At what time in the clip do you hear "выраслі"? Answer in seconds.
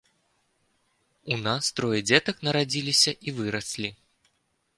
3.43-3.89